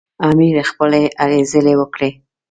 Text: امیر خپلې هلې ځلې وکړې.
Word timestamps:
امیر 0.29 0.55
خپلې 0.69 1.01
هلې 1.21 1.41
ځلې 1.51 1.73
وکړې. 1.77 2.09